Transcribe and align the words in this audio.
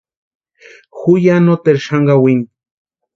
Ju 0.99 1.13
ya 1.25 1.35
noteru 1.45 1.81
xani 1.85 2.05
kawini. 2.07 2.45